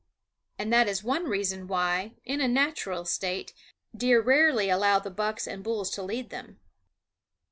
[0.57, 3.53] And that is one reason why, in a natural state,
[3.95, 6.59] deer rarely allow the bucks and bulls to lead them.